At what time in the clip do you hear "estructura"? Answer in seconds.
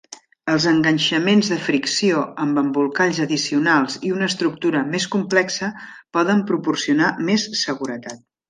4.33-4.83